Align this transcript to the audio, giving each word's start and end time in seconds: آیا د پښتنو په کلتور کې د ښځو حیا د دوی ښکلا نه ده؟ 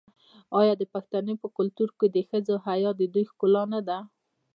آیا 0.59 0.73
د 0.77 0.83
پښتنو 0.93 1.33
په 1.41 1.47
کلتور 1.57 1.89
کې 1.99 2.07
د 2.09 2.17
ښځو 2.29 2.55
حیا 2.65 2.91
د 2.99 3.01
دوی 3.13 3.25
ښکلا 3.31 3.63
نه 3.73 3.79
ده؟ 3.87 3.97